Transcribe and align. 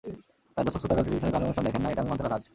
তাই 0.53 0.63
দর্শক-শ্রোতারা 0.65 1.03
টেলিভিশনে 1.05 1.33
গানের 1.33 1.47
অনুষ্ঠান 1.47 1.65
দেখেন 1.67 1.81
না, 1.83 1.87
এটা 1.91 2.01
আমি 2.01 2.09
মানতে 2.11 2.23
নারাজ। 2.25 2.43